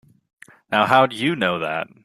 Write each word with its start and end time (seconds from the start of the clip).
Now 0.71 0.87
how'd 0.87 1.13
you 1.13 1.35
know 1.35 1.59
that? 1.59 1.87